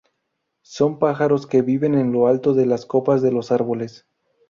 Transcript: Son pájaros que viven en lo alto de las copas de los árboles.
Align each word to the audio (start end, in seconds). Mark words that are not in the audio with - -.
Son 0.63 0.97
pájaros 0.97 1.45
que 1.45 1.61
viven 1.61 1.93
en 1.93 2.11
lo 2.11 2.25
alto 2.25 2.55
de 2.55 2.65
las 2.65 2.87
copas 2.87 3.21
de 3.21 3.31
los 3.31 3.51
árboles. 3.51 4.07